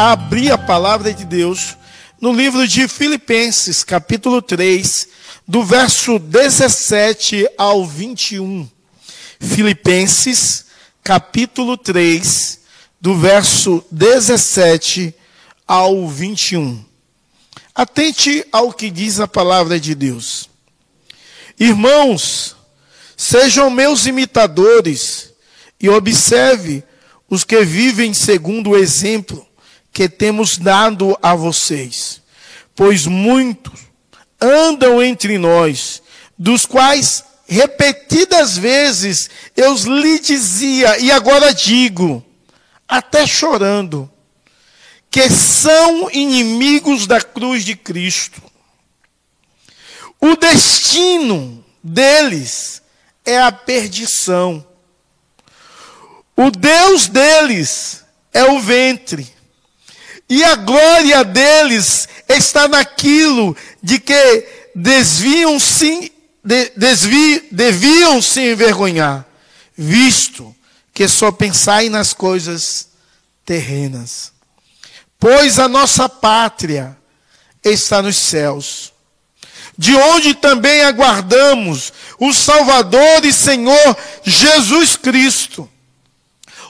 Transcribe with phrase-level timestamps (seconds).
[0.00, 1.76] a abrir a palavra de Deus
[2.18, 5.08] no livro de Filipenses, capítulo 3,
[5.46, 8.66] do verso 17 ao 21.
[9.38, 10.64] Filipenses,
[11.04, 12.60] capítulo 3,
[12.98, 15.14] do verso 17
[15.68, 16.82] ao 21.
[17.74, 20.48] Atente ao que diz a palavra de Deus.
[21.58, 22.56] Irmãos,
[23.18, 25.34] sejam meus imitadores
[25.78, 26.82] e observe
[27.28, 29.46] os que vivem segundo o exemplo
[29.92, 32.22] que temos dado a vocês.
[32.74, 33.80] Pois muitos
[34.40, 36.02] andam entre nós,
[36.38, 42.24] dos quais repetidas vezes eu lhe dizia, e agora digo,
[42.88, 44.10] até chorando,
[45.10, 48.40] que são inimigos da cruz de Cristo.
[50.20, 52.82] O destino deles
[53.24, 54.64] é a perdição.
[56.36, 59.39] O Deus deles é o ventre.
[60.30, 66.12] E a glória deles está naquilo de que desviam-se,
[66.44, 69.26] de, desvi, deviam se envergonhar,
[69.76, 70.54] visto
[70.94, 72.90] que só pensai nas coisas
[73.44, 74.32] terrenas.
[75.18, 76.96] Pois a nossa pátria
[77.64, 78.92] está nos céus,
[79.76, 85.68] de onde também aguardamos o Salvador e Senhor Jesus Cristo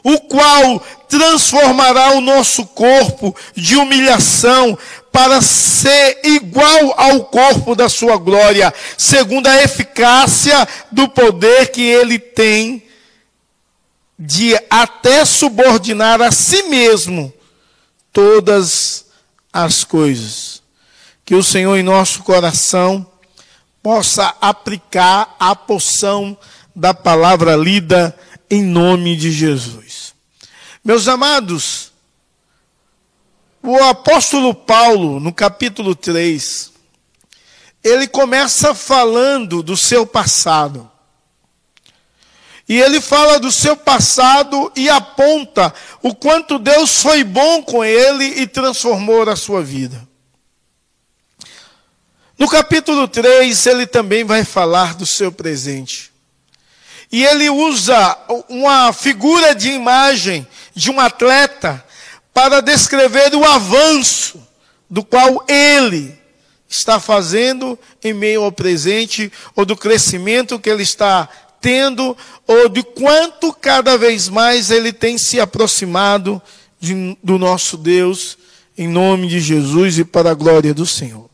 [0.02, 4.78] o qual transformará o nosso corpo de humilhação
[5.12, 12.18] para ser igual ao corpo da sua glória, segundo a eficácia do poder que ele
[12.18, 12.82] tem
[14.18, 17.32] de até subordinar a si mesmo
[18.12, 19.06] todas
[19.52, 20.62] as coisas.
[21.24, 23.06] Que o Senhor em nosso coração
[23.82, 26.36] possa aplicar a poção
[26.74, 28.16] da palavra lida
[28.50, 30.12] em nome de Jesus.
[30.84, 31.92] Meus amados,
[33.62, 36.72] o apóstolo Paulo, no capítulo 3,
[37.84, 40.90] ele começa falando do seu passado.
[42.68, 48.24] E ele fala do seu passado e aponta o quanto Deus foi bom com ele
[48.40, 50.08] e transformou a sua vida.
[52.38, 56.09] No capítulo 3, ele também vai falar do seu presente.
[57.10, 58.16] E ele usa
[58.48, 61.84] uma figura de imagem de um atleta
[62.32, 64.40] para descrever o avanço
[64.88, 66.18] do qual ele
[66.68, 71.28] está fazendo em meio ao presente, ou do crescimento que ele está
[71.60, 72.16] tendo,
[72.46, 76.40] ou de quanto cada vez mais ele tem se aproximado
[76.78, 78.38] de, do nosso Deus,
[78.78, 81.28] em nome de Jesus e para a glória do Senhor.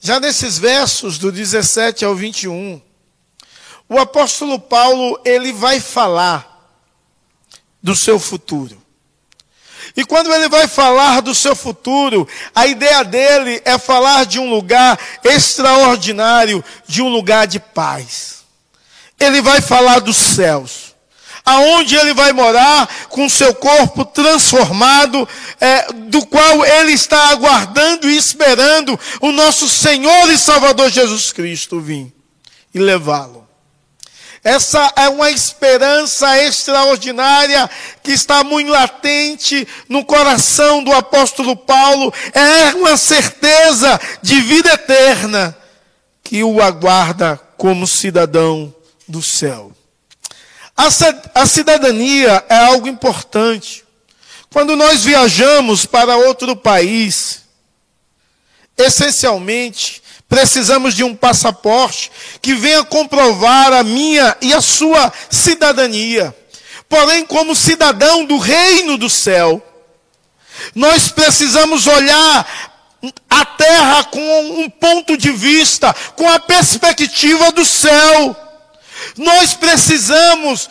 [0.00, 2.80] Já nesses versos, do 17 ao 21,
[3.90, 6.46] o apóstolo Paulo, ele vai falar
[7.82, 8.80] do seu futuro.
[9.96, 14.48] E quando ele vai falar do seu futuro, a ideia dele é falar de um
[14.48, 18.44] lugar extraordinário, de um lugar de paz.
[19.18, 20.94] Ele vai falar dos céus,
[21.44, 25.28] aonde ele vai morar com seu corpo transformado,
[25.60, 31.80] é, do qual ele está aguardando e esperando o nosso Senhor e Salvador Jesus Cristo
[31.80, 32.14] vir
[32.72, 33.49] e levá-lo.
[34.42, 37.68] Essa é uma esperança extraordinária
[38.02, 42.12] que está muito latente no coração do apóstolo Paulo.
[42.32, 45.56] É uma certeza de vida eterna
[46.22, 48.74] que o aguarda como cidadão
[49.06, 49.72] do céu.
[51.34, 53.84] A cidadania é algo importante.
[54.50, 57.42] Quando nós viajamos para outro país,
[58.76, 59.99] essencialmente,
[60.30, 62.08] Precisamos de um passaporte
[62.40, 66.32] que venha comprovar a minha e a sua cidadania.
[66.88, 69.60] Porém, como cidadão do reino do céu,
[70.72, 72.46] nós precisamos olhar
[73.28, 78.36] a terra com um ponto de vista, com a perspectiva do céu.
[79.16, 80.70] Nós precisamos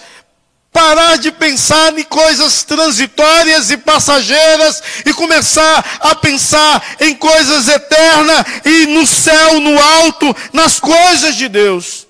[0.71, 8.45] parar de pensar em coisas transitórias e passageiras e começar a pensar em coisas eternas
[8.65, 12.07] e no céu, no alto, nas coisas de Deus.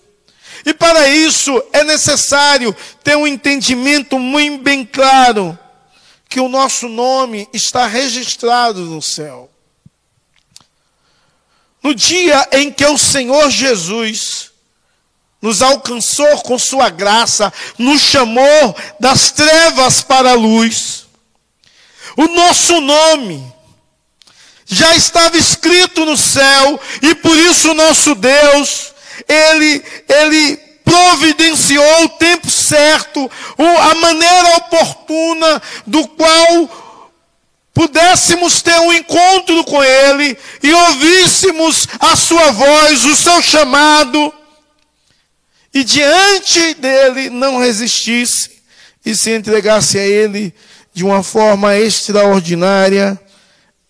[0.65, 5.57] E para isso é necessário ter um entendimento muito bem claro
[6.27, 9.49] que o nosso nome está registrado no céu.
[11.81, 14.48] No dia em que o Senhor Jesus
[15.41, 21.07] nos alcançou com Sua graça, nos chamou das trevas para a luz.
[22.17, 23.53] O nosso nome
[24.65, 28.93] já estava escrito no céu e por isso o nosso Deus,
[29.27, 36.69] Ele, Ele providenciou o tempo certo, a maneira oportuna do qual
[37.73, 44.33] pudéssemos ter um encontro com Ele e ouvíssemos a Sua voz, o seu chamado,
[45.73, 48.61] e diante dele não resistisse
[49.05, 50.53] e se entregasse a Ele
[50.93, 53.19] de uma forma extraordinária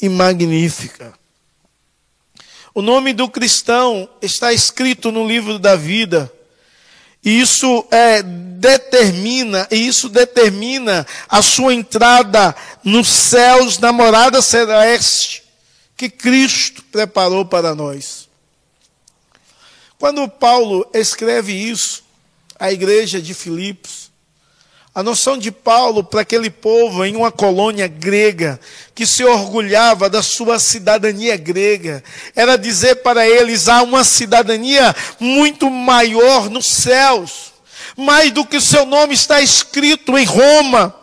[0.01, 1.13] e magnífica.
[2.73, 6.31] O nome do cristão está escrito no livro da vida.
[7.23, 15.43] E isso é, determina, e isso determina a sua entrada nos céus, na morada celeste,
[15.97, 18.18] que Cristo preparou para nós.
[19.99, 22.05] Quando Paulo escreve isso
[22.57, 24.09] à igreja de Filipos,
[24.95, 28.57] a noção de Paulo para aquele povo em uma colônia grega,
[28.95, 32.01] que se orgulhava da sua cidadania grega,
[32.33, 37.51] era dizer para eles: há uma cidadania muito maior nos céus,
[37.97, 40.95] mais do que o seu nome está escrito em Roma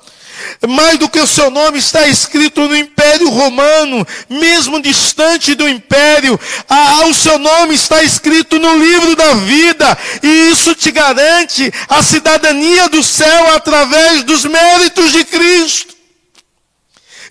[0.68, 6.38] mais do que o seu nome está escrito no Império Romano, mesmo distante do Império,
[7.08, 12.88] o seu nome está escrito no livro da vida, e isso te garante a cidadania
[12.88, 15.94] do céu através dos méritos de Cristo.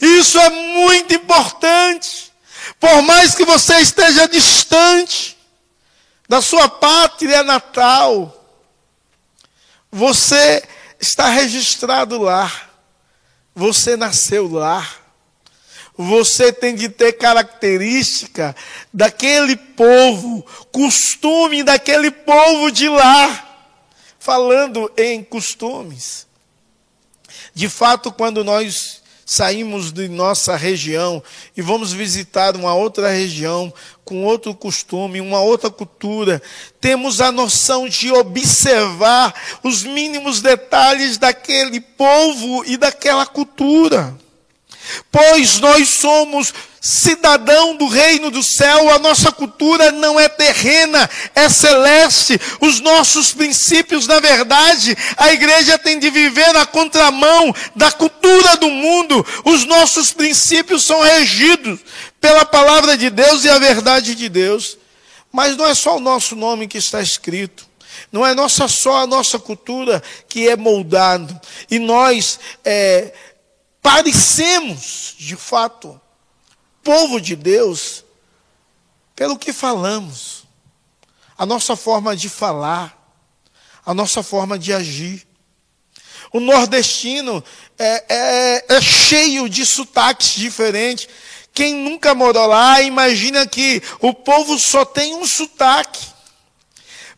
[0.02, 2.32] Isso é muito importante,
[2.80, 5.36] por mais que você esteja distante
[6.28, 8.32] da sua pátria natal,
[9.92, 10.64] você
[11.00, 12.52] está registrado lá.
[13.56, 14.86] Você nasceu lá.
[15.98, 18.54] Você tem de ter característica
[18.94, 23.58] daquele povo, costume daquele povo de lá.
[24.20, 26.28] Falando em costumes.
[27.54, 31.24] De fato, quando nós saímos de nossa região
[31.56, 33.74] e vamos visitar uma outra região
[34.06, 36.40] com outro costume, uma outra cultura,
[36.80, 44.16] temos a noção de observar os mínimos detalhes daquele povo e daquela cultura.
[45.12, 46.54] Pois nós somos
[46.86, 52.40] cidadão do reino do céu, a nossa cultura não é terrena, é celeste.
[52.62, 58.70] Os nossos princípios, na verdade, a igreja tem de viver na contramão da cultura do
[58.70, 59.26] mundo.
[59.46, 61.80] Os nossos princípios são regidos
[62.22, 64.78] pela palavra de Deus e a verdade de Deus.
[65.32, 67.68] Mas não é só o nosso nome que está escrito.
[68.12, 71.40] Não é nossa, só a nossa cultura que é moldado.
[71.70, 73.12] E nós é,
[73.86, 76.02] parecemos, de fato,
[76.84, 78.04] povo de Deus
[79.16, 80.48] pelo que falamos,
[81.38, 82.98] a nossa forma de falar,
[83.86, 85.28] a nossa forma de agir.
[86.34, 87.44] O nordestino
[87.78, 91.08] é, é, é cheio de sotaques diferentes.
[91.54, 96.08] Quem nunca morou lá, imagina que o povo só tem um sotaque.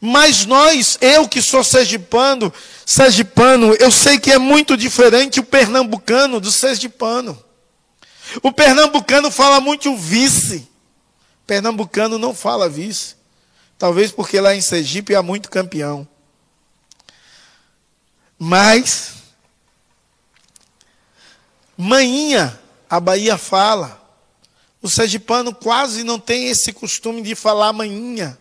[0.01, 2.53] Mas nós, eu que sou sergipano,
[2.87, 7.37] sergipano, eu sei que é muito diferente o pernambucano do sergipano.
[8.41, 10.59] O pernambucano fala muito vice.
[11.43, 13.17] O pernambucano não fala vice.
[13.77, 16.07] Talvez porque lá em Sergipe há muito campeão.
[18.39, 19.15] Mas,
[21.77, 22.57] manhinha,
[22.89, 24.01] a Bahia fala.
[24.81, 28.39] O sergipano quase não tem esse costume de falar manhinha.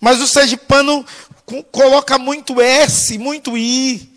[0.00, 1.04] Mas o sergipano
[1.70, 4.08] coloca muito S, muito I,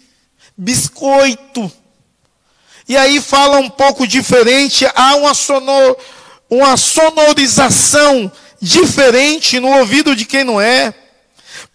[0.58, 1.72] biscoito.
[2.88, 5.96] E aí fala um pouco diferente, há uma, sonor,
[6.50, 10.94] uma sonorização diferente no ouvido de quem não é.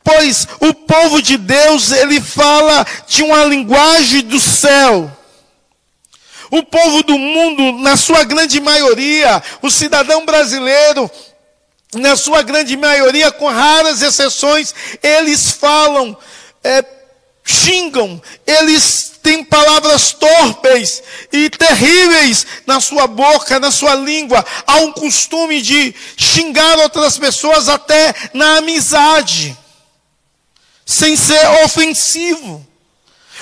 [0.02, 5.10] Pois o povo de Deus, ele fala de uma linguagem do céu.
[6.50, 11.10] O povo do mundo, na sua grande maioria, o cidadão brasileiro,
[11.94, 16.16] na sua grande maioria, com raras exceções, eles falam,
[16.62, 16.84] é,
[17.44, 24.44] xingam, eles tem palavras torpes e terríveis na sua boca, na sua língua.
[24.66, 29.56] Há um costume de xingar outras pessoas até na amizade,
[30.84, 32.73] sem ser ofensivo.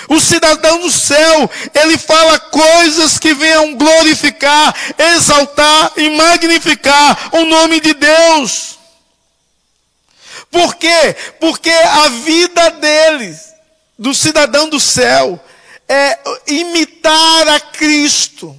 [0.09, 7.79] O cidadão do céu, ele fala coisas que venham glorificar, exaltar e magnificar o nome
[7.79, 8.79] de Deus.
[10.51, 11.15] Por quê?
[11.39, 13.53] Porque a vida deles,
[13.97, 15.43] do cidadão do céu,
[15.87, 18.55] é, imitar a Cristo.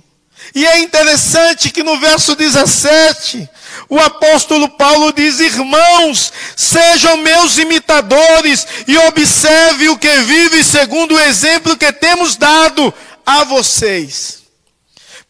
[0.55, 3.49] E é interessante que no verso 17,
[3.89, 11.21] o apóstolo Paulo diz: Irmãos, sejam meus imitadores e observe o que vive segundo o
[11.21, 12.93] exemplo que temos dado
[13.25, 14.45] a vocês.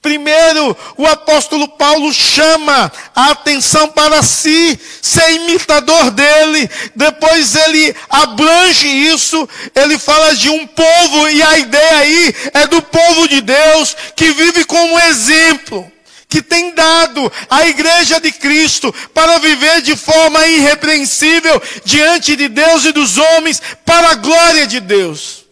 [0.05, 6.69] Primeiro, o apóstolo Paulo chama a atenção para si, ser imitador dele.
[6.95, 12.83] Depois ele abrange isso, ele fala de um povo, e a ideia aí é do
[12.83, 15.91] povo de Deus, que vive como exemplo,
[16.35, 22.85] que tem dado à igreja de Cristo para viver de forma irrepreensível diante de Deus
[22.85, 25.45] e dos homens, para a glória de Deus.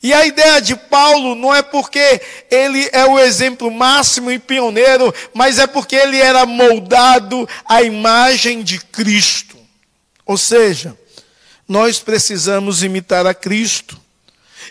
[0.00, 5.12] E a ideia de Paulo não é porque ele é o exemplo máximo e pioneiro,
[5.34, 9.58] mas é porque ele era moldado à imagem de Cristo.
[10.24, 10.96] Ou seja,
[11.66, 14.00] nós precisamos imitar a Cristo,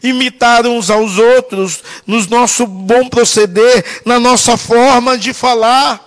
[0.04, 6.06] imitar uns aos outros, no nosso bom proceder, na nossa forma de falar.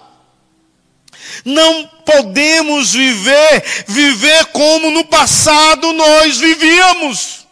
[1.44, 7.46] Não podemos viver, viver como no passado nós vivíamos.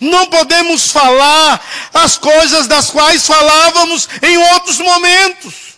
[0.00, 5.70] Não podemos falar as coisas das quais falávamos em outros momentos.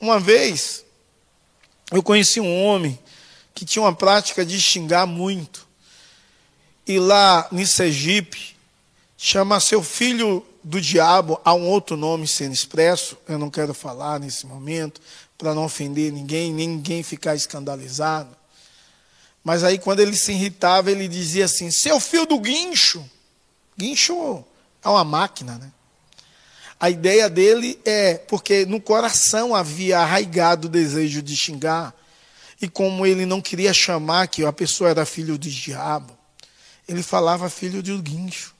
[0.00, 0.84] Uma vez,
[1.90, 2.98] eu conheci um homem
[3.54, 5.63] que tinha uma prática de xingar muito.
[6.86, 8.54] E lá em Sergipe,
[9.16, 14.20] chama seu filho do diabo, há um outro nome sendo expresso, eu não quero falar
[14.20, 15.00] nesse momento,
[15.36, 18.34] para não ofender ninguém, ninguém ficar escandalizado.
[19.42, 23.04] Mas aí, quando ele se irritava, ele dizia assim: Seu filho do guincho.
[23.76, 24.42] Guincho
[24.82, 25.70] é uma máquina, né?
[26.80, 31.94] A ideia dele é porque no coração havia arraigado o desejo de xingar,
[32.60, 36.16] e como ele não queria chamar que a pessoa era filho de diabo,
[36.88, 38.54] ele falava filho de guincho.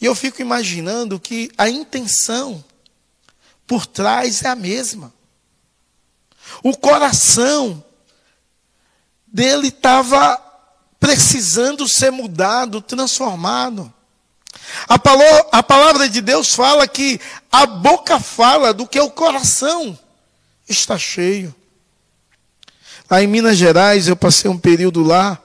[0.00, 2.64] E eu fico imaginando que a intenção
[3.66, 5.12] por trás é a mesma.
[6.62, 7.82] O coração
[9.26, 10.36] dele estava
[10.98, 13.92] precisando ser mudado, transformado.
[14.88, 19.98] A palavra, a palavra de Deus fala que a boca fala do que o coração
[20.68, 21.54] está cheio.
[23.08, 25.40] Lá em Minas Gerais, eu passei um período lá,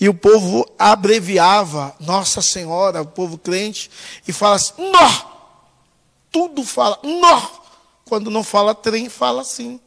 [0.00, 3.90] e o povo abreviava Nossa Senhora, o povo crente,
[4.26, 5.30] e fala assim: Nó!
[6.32, 7.42] Tudo fala, nó!
[8.04, 9.80] Quando não fala trem, fala assim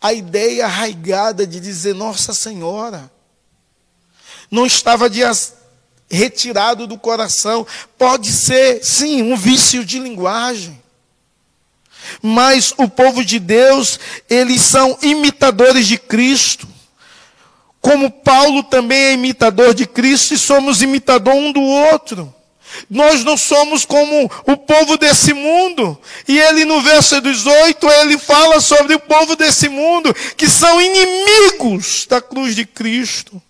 [0.00, 3.10] a ideia arraigada de dizer Nossa Senhora.
[4.50, 5.20] Não estava de
[6.10, 7.66] retirado do coração.
[7.96, 10.80] Pode ser, sim, um vício de linguagem.
[12.22, 13.98] Mas o povo de Deus,
[14.30, 16.66] eles são imitadores de Cristo.
[17.88, 22.34] Como Paulo também é imitador de Cristo e somos imitador um do outro.
[22.90, 25.98] Nós não somos como o povo desse mundo.
[26.28, 32.04] E ele no verso 18, ele fala sobre o povo desse mundo, que são inimigos
[32.06, 33.40] da cruz de Cristo.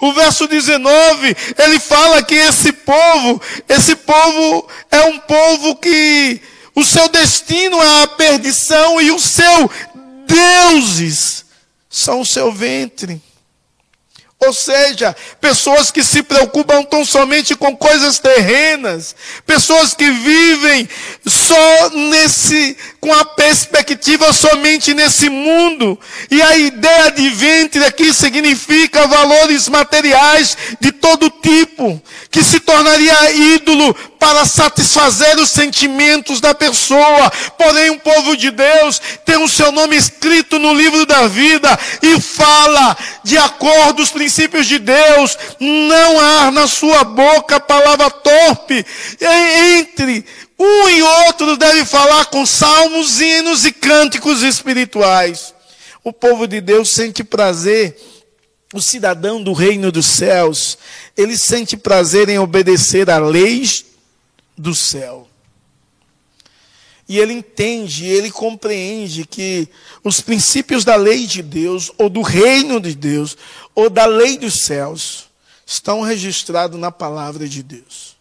[0.00, 6.40] O verso 19, ele fala que esse povo, esse povo é um povo que
[6.74, 9.70] o seu destino é a perdição e o seu
[10.26, 11.42] deuses
[11.92, 13.20] são o seu ventre.
[14.44, 19.14] Ou seja, pessoas que se preocupam tão somente com coisas terrenas,
[19.46, 20.88] pessoas que vivem
[21.24, 25.96] só nesse, com a perspectiva somente nesse mundo.
[26.28, 33.30] E a ideia de ventre aqui significa valores materiais de todo tipo, que se tornaria
[33.54, 37.28] ídolo para satisfazer os sentimentos da pessoa.
[37.58, 42.20] Porém, um povo de Deus tem o seu nome escrito no livro da vida e
[42.20, 45.36] fala de acordo com os princípios de Deus.
[45.58, 48.86] Não há na sua boca palavra torpe.
[49.80, 50.24] Entre
[50.56, 55.52] um e outro deve falar com salmos, hinos e cânticos espirituais.
[56.04, 57.96] O povo de Deus sente prazer
[58.72, 60.78] o cidadão do reino dos céus,
[61.16, 63.91] ele sente prazer em obedecer a leis
[64.56, 65.28] do céu.
[67.08, 69.68] E ele entende, ele compreende que
[70.02, 73.36] os princípios da lei de Deus, ou do reino de Deus,
[73.74, 75.28] ou da lei dos céus,
[75.66, 78.11] estão registrados na palavra de Deus.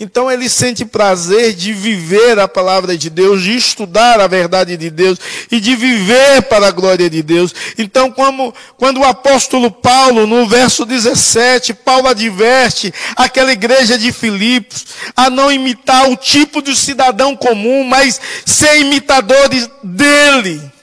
[0.00, 4.90] Então ele sente prazer de viver a palavra de Deus, de estudar a verdade de
[4.90, 5.18] Deus
[5.50, 7.52] e de viver para a glória de Deus.
[7.76, 14.86] Então, como, quando o apóstolo Paulo, no verso 17, Paulo adverte aquela igreja de Filipos
[15.16, 20.77] a não imitar o tipo de cidadão comum, mas ser imitadores dele.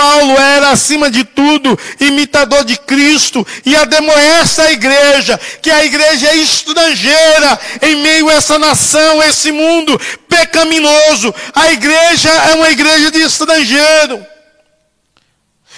[0.00, 6.28] Paulo era, acima de tudo, imitador de Cristo e ademoesta a igreja, que a igreja
[6.28, 11.34] é estrangeira em meio a essa nação, a esse mundo pecaminoso.
[11.54, 14.26] A igreja é uma igreja de estrangeiro.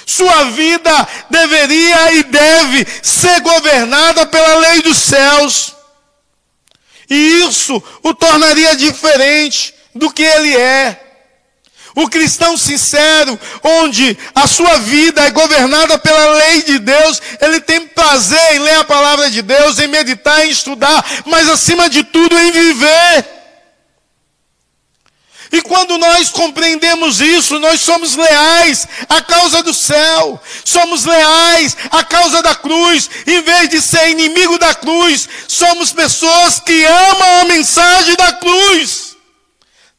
[0.06, 5.74] Sua vida deveria e deve ser governada pela lei dos céus.
[7.10, 11.11] E isso o tornaria diferente do que ele é.
[11.94, 17.86] O cristão sincero, onde a sua vida é governada pela lei de Deus, ele tem
[17.88, 22.38] prazer em ler a palavra de Deus, em meditar, em estudar, mas acima de tudo
[22.38, 23.42] em viver.
[25.52, 32.02] E quando nós compreendemos isso, nós somos leais à causa do céu, somos leais à
[32.02, 37.44] causa da cruz, em vez de ser inimigo da cruz, somos pessoas que amam a
[37.44, 39.14] mensagem da cruz.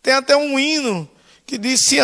[0.02, 1.08] Tem até um hino
[1.54, 1.98] que disse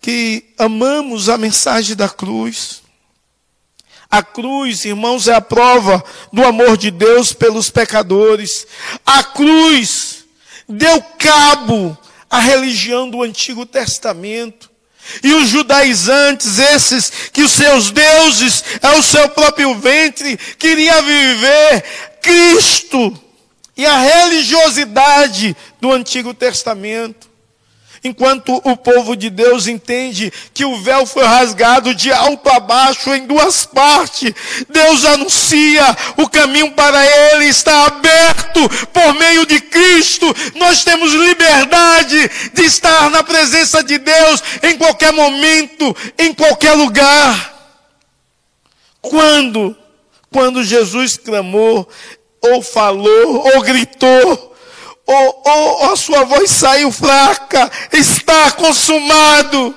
[0.00, 2.82] que amamos a mensagem da cruz.
[4.10, 8.66] A cruz, irmãos, é a prova do amor de Deus pelos pecadores.
[9.06, 10.24] A cruz
[10.68, 11.96] deu cabo
[12.28, 14.68] à religião do Antigo Testamento.
[15.22, 21.84] E os judaizantes, esses que os seus deuses é o seu próprio ventre, queria viver
[22.20, 23.16] Cristo
[23.76, 27.31] e a religiosidade do Antigo Testamento.
[28.04, 33.14] Enquanto o povo de Deus entende que o véu foi rasgado de alto a baixo
[33.14, 34.34] em duas partes,
[34.68, 40.26] Deus anuncia o caminho para ele está aberto por meio de Cristo.
[40.56, 47.52] Nós temos liberdade de estar na presença de Deus em qualquer momento, em qualquer lugar.
[49.00, 49.76] Quando?
[50.32, 51.88] Quando Jesus clamou,
[52.40, 54.51] ou falou, ou gritou,
[55.12, 59.74] ou, a sua voz saiu fraca, está consumado.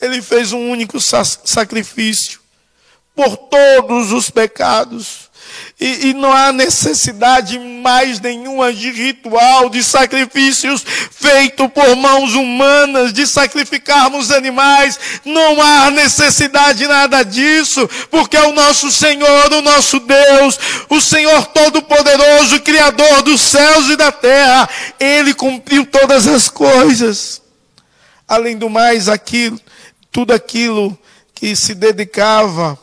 [0.00, 2.40] Ele fez um único sacrifício
[3.14, 5.27] por todos os pecados.
[5.80, 13.12] E, e, não há necessidade mais nenhuma de ritual, de sacrifícios feito por mãos humanas,
[13.12, 14.98] de sacrificarmos animais.
[15.24, 20.58] Não há necessidade de nada disso, porque é o nosso Senhor, o nosso Deus,
[20.88, 24.68] o Senhor Todo-Poderoso, Criador dos céus e da terra.
[24.98, 27.40] Ele cumpriu todas as coisas.
[28.26, 29.60] Além do mais, aquilo,
[30.10, 30.98] tudo aquilo
[31.36, 32.76] que se dedicava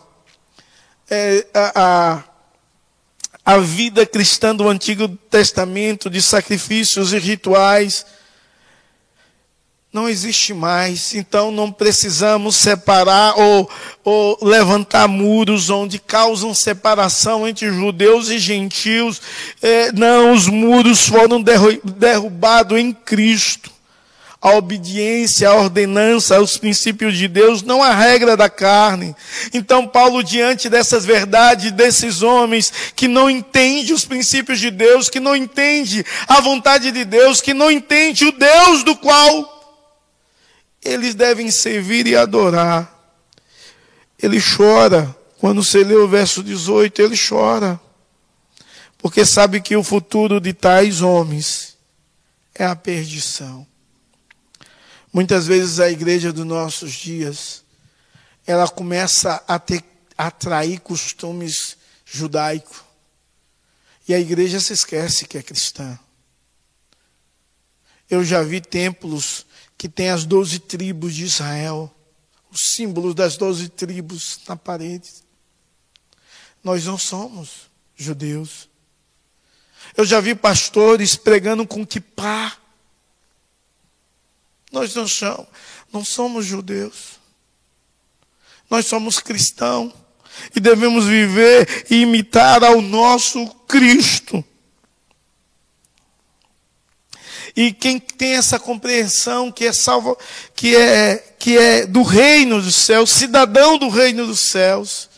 [1.10, 2.35] é, a, a
[3.46, 8.04] a vida cristã do Antigo Testamento, de sacrifícios e rituais,
[9.94, 11.14] não existe mais.
[11.14, 13.70] Então não precisamos separar ou,
[14.04, 19.22] ou, levantar muros onde causam separação entre judeus e gentios.
[19.62, 23.75] É, não, os muros foram derrubados em Cristo
[24.46, 29.16] a obediência, a ordenança, aos princípios de Deus, não a regra da carne.
[29.52, 35.20] Então, Paulo, diante dessas verdades, desses homens que não entendem os princípios de Deus, que
[35.20, 39.90] não entendem a vontade de Deus, que não entendem o Deus do qual
[40.84, 42.94] eles devem servir e adorar.
[44.22, 45.16] Ele chora.
[45.40, 47.82] Quando você lê o verso 18, ele chora.
[49.00, 51.76] Porque sabe que o futuro de tais homens
[52.54, 53.66] é a perdição.
[55.16, 57.64] Muitas vezes a igreja dos nossos dias,
[58.46, 59.82] ela começa a, ter,
[60.18, 62.82] atrair costumes judaicos.
[64.06, 65.98] E a igreja se esquece que é cristã.
[68.10, 69.46] Eu já vi templos
[69.78, 71.90] que têm as doze tribos de Israel,
[72.52, 75.10] os símbolos das doze tribos na parede.
[76.62, 78.68] Nós não somos judeus.
[79.96, 82.65] Eu já vi pastores pregando com kippah
[84.94, 85.48] nós não
[85.92, 87.20] não somos judeus.
[88.70, 89.94] Nós somos cristãos
[90.56, 94.44] e devemos viver e imitar ao nosso Cristo.
[97.56, 100.18] E quem tem essa compreensão que é salvo,
[100.54, 105.10] que é que é do reino dos céus, cidadão do reino dos céus,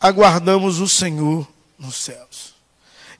[0.00, 1.46] aguardamos o Senhor
[1.78, 2.54] nos céus.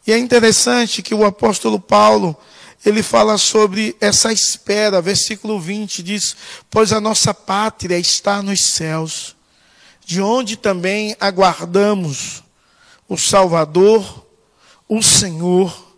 [0.06, 2.36] E é interessante que o apóstolo Paulo
[2.84, 5.02] ele fala sobre essa espera.
[5.02, 6.36] Versículo 20 diz:
[6.70, 9.36] Pois a nossa pátria está nos céus,
[10.04, 12.42] de onde também aguardamos
[13.08, 14.26] o Salvador,
[14.88, 15.96] o Senhor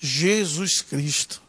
[0.00, 1.45] Jesus Cristo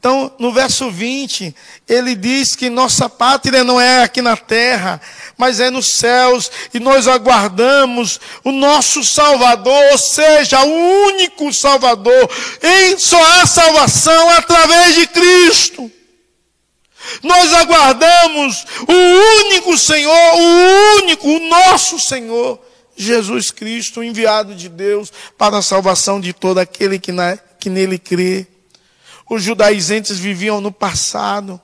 [0.00, 1.54] então, no verso 20,
[1.86, 4.98] ele diz que nossa pátria não é aqui na terra,
[5.36, 12.30] mas é nos céus, e nós aguardamos o nosso Salvador, ou seja, o único Salvador.
[12.62, 15.92] Em só há salvação através de Cristo.
[17.22, 22.58] Nós aguardamos o único Senhor, o único, o nosso Senhor,
[22.96, 27.98] Jesus Cristo, enviado de Deus para a salvação de todo aquele que, na, que nele
[27.98, 28.46] crê.
[29.30, 31.58] Os judaizantes viviam no passado,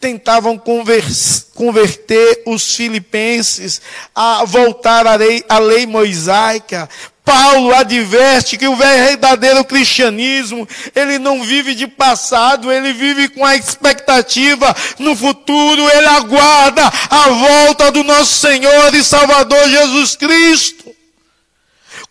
[0.00, 3.80] tentavam converter os filipenses
[4.14, 6.88] a voltar à lei, à lei mosaica,
[7.24, 13.56] Paulo adverte que o verdadeiro cristianismo, ele não vive de passado, ele vive com a
[13.56, 20.94] expectativa no futuro, ele aguarda a volta do nosso Senhor e Salvador Jesus Cristo.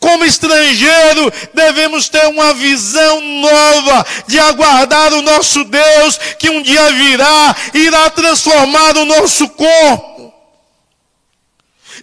[0.04, 6.92] Como estrangeiro, devemos ter uma visão nova de aguardar o nosso Deus, que um dia
[6.92, 10.34] virá, irá transformar o nosso corpo,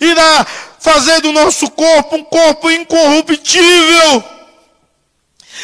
[0.00, 0.46] irá
[0.80, 4.24] fazer do nosso corpo um corpo incorruptível,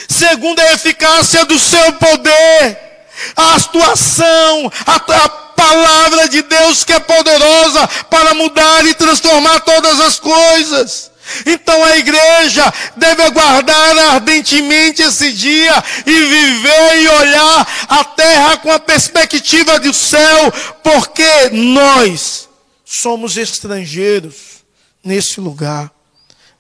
[0.07, 2.79] segundo a eficácia do seu poder,
[3.35, 9.99] a atuação, a, a palavra de Deus que é poderosa para mudar e transformar todas
[10.01, 11.16] as coisas.
[11.45, 18.71] Então a igreja deve aguardar ardentemente esse dia e viver e olhar a terra com
[18.71, 22.49] a perspectiva do céu, porque nós
[22.85, 24.65] somos estrangeiros
[25.05, 25.96] nesse lugar.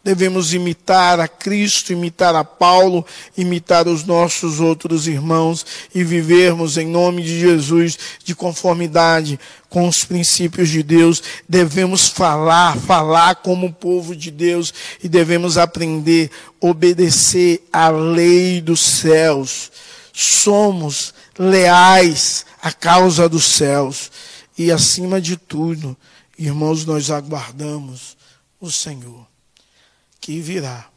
[0.07, 3.05] Devemos imitar a Cristo, imitar a Paulo,
[3.37, 9.37] imitar os nossos outros irmãos e vivermos em nome de Jesus de conformidade
[9.69, 11.21] com os princípios de Deus.
[11.49, 19.73] Devemos falar, falar como povo de Deus e devemos aprender, obedecer à lei dos céus.
[20.13, 24.13] Somos leais à causa dos céus
[24.57, 25.97] e acima de tudo,
[26.39, 28.17] irmãos, nós aguardamos
[28.61, 29.27] o Senhor,
[30.27, 30.91] que virá,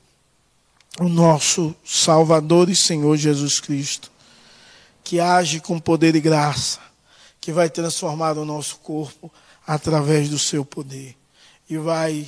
[1.00, 4.12] o nosso Salvador e Senhor Jesus Cristo,
[5.04, 6.80] que age com poder e graça,
[7.40, 9.32] que vai transformar o nosso corpo
[9.68, 11.16] através do seu poder
[11.70, 12.28] e vai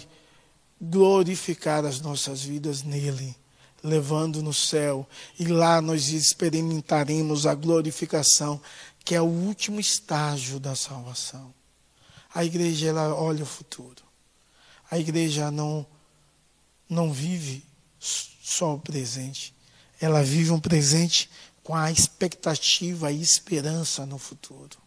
[0.80, 3.36] glorificar as nossas vidas nele,
[3.84, 5.10] levando no céu,
[5.40, 8.62] e lá nós experimentaremos a glorificação,
[9.04, 11.52] que é o último estágio da salvação.
[12.32, 14.04] A igreja ela olha o futuro.
[14.92, 15.84] A igreja não,
[16.91, 17.63] não vive
[17.97, 19.56] só o presente,
[19.99, 21.30] ela vive um presente
[21.63, 24.77] com a expectativa e esperança no futuro.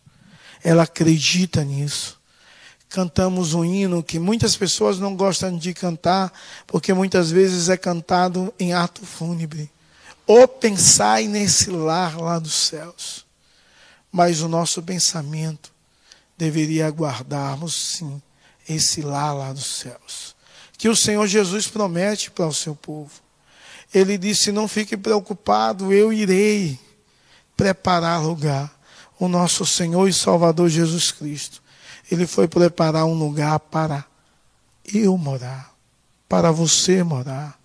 [0.62, 2.20] Ela acredita nisso.
[2.90, 6.30] Cantamos um hino que muitas pessoas não gostam de cantar,
[6.66, 9.70] porque muitas vezes é cantado em ato fúnebre.
[10.26, 13.24] Ou pensai nesse lar lá dos céus.
[14.12, 15.72] Mas o nosso pensamento
[16.36, 18.20] deveria aguardarmos, sim,
[18.68, 20.33] esse lá lá dos céus.
[20.84, 23.10] Que o Senhor Jesus promete para o seu povo.
[23.94, 26.78] Ele disse: Não fique preocupado, eu irei
[27.56, 28.70] preparar lugar.
[29.18, 31.62] O nosso Senhor e Salvador Jesus Cristo.
[32.12, 34.04] Ele foi preparar um lugar para
[34.92, 35.74] eu morar,
[36.28, 37.58] para você morar,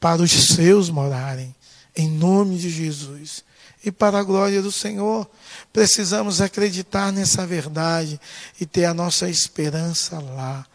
[0.00, 1.54] para os seus morarem,
[1.94, 3.44] em nome de Jesus
[3.84, 5.28] e para a glória do Senhor.
[5.74, 8.18] Precisamos acreditar nessa verdade
[8.58, 10.66] e ter a nossa esperança lá.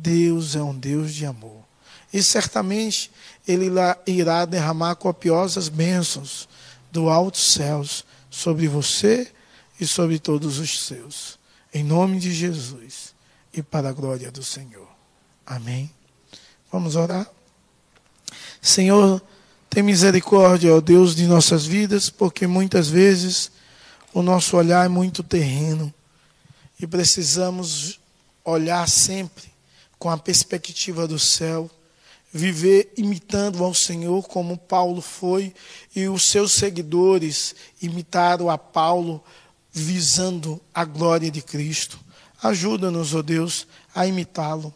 [0.00, 1.64] Deus é um Deus de amor.
[2.12, 3.10] E certamente
[3.46, 3.66] Ele
[4.06, 6.48] irá derramar copiosas bênçãos
[6.90, 9.30] do alto céus sobre você
[9.78, 11.38] e sobre todos os seus.
[11.72, 13.14] Em nome de Jesus
[13.52, 14.88] e para a glória do Senhor.
[15.46, 15.90] Amém.
[16.72, 17.28] Vamos orar?
[18.60, 19.22] Senhor,
[19.68, 23.50] tem misericórdia, ó Deus, de nossas vidas, porque muitas vezes
[24.14, 25.92] o nosso olhar é muito terreno
[26.80, 28.00] e precisamos
[28.44, 29.57] olhar sempre
[29.98, 31.70] com a perspectiva do céu,
[32.32, 35.54] viver imitando ao Senhor como Paulo foi
[35.94, 39.22] e os seus seguidores imitaram a Paulo
[39.72, 41.98] visando a glória de Cristo.
[42.42, 44.74] Ajuda-nos, ó Deus, a imitá-lo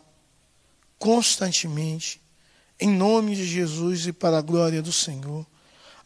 [0.98, 2.20] constantemente
[2.78, 5.46] em nome de Jesus e para a glória do Senhor.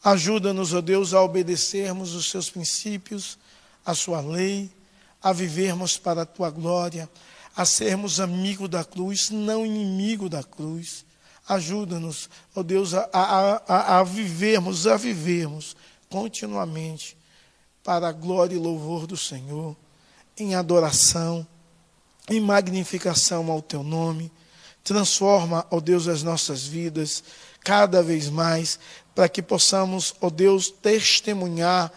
[0.05, 3.39] Ajuda-nos, ó Deus, a obedecermos os seus princípios,
[3.85, 4.71] a sua lei,
[5.23, 7.09] a vivermos para a tua glória,
[7.57, 11.05] a sermos amigo da cruz, não inimigo da cruz.
[11.49, 15.77] Ajuda-nos, ó Deus, a, a, a, vivermos, a vivermos
[16.11, 17.17] continuamente
[17.83, 19.77] para a glória e louvor do Senhor,
[20.37, 21.47] em adoração,
[22.29, 24.31] em magnificação ao teu nome
[24.87, 27.25] Transforma, ó Deus, as nossas vidas
[27.65, 28.79] cada vez mais,
[29.17, 31.93] para que possamos, ó Deus, testemunhar,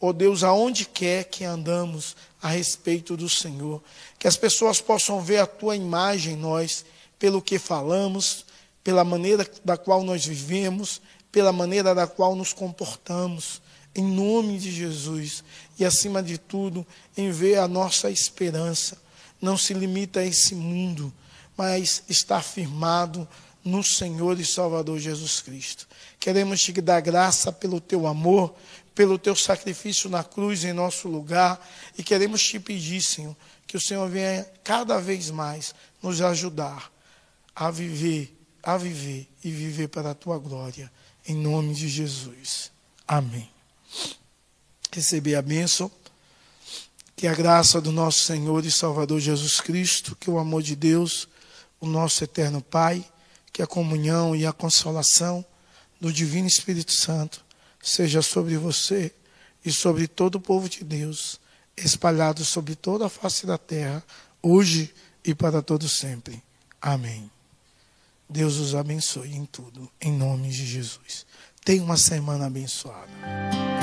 [0.00, 3.82] ó Deus, aonde quer que andamos a respeito do Senhor.
[4.18, 6.84] Que as pessoas possam ver a tua imagem em nós,
[7.18, 8.44] pelo que falamos,
[8.82, 11.00] pela maneira da qual nós vivemos,
[11.32, 13.60] pela maneira da qual nos comportamos,
[13.94, 15.42] em nome de Jesus.
[15.78, 18.96] E acima de tudo, em ver a nossa esperança.
[19.40, 21.12] Não se limita a esse mundo
[21.58, 23.26] mas está firmado
[23.64, 25.88] no Senhor e Salvador Jesus Cristo.
[26.20, 28.54] Queremos te dar graça pelo teu amor,
[28.98, 31.64] pelo teu sacrifício na cruz em nosso lugar
[31.96, 36.90] e queremos te pedir, Senhor, que o Senhor venha cada vez mais nos ajudar
[37.54, 40.90] a viver a viver e viver para a tua glória.
[41.24, 42.72] Em nome de Jesus.
[43.06, 43.48] Amém.
[44.90, 45.88] Receber a bênção.
[47.14, 51.28] Que a graça do nosso Senhor e Salvador Jesus Cristo, que o amor de Deus,
[51.80, 53.04] o nosso eterno Pai,
[53.52, 55.44] que a comunhão e a consolação
[56.00, 57.46] do Divino Espírito Santo
[57.80, 59.12] seja sobre você
[59.64, 61.40] e sobre todo o povo de Deus,
[61.76, 64.02] espalhado sobre toda a face da terra,
[64.42, 66.42] hoje e para todo sempre.
[66.80, 67.30] Amém.
[68.28, 71.26] Deus os abençoe em tudo, em nome de Jesus.
[71.64, 73.77] Tenha uma semana abençoada.